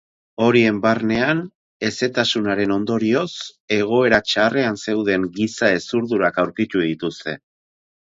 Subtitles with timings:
[0.43, 1.41] Horien barnean,
[1.89, 3.27] hezetasunaren ondorioz
[3.79, 7.43] egoera txarrean zeuden giza hezurdurak aurkitu dituzte.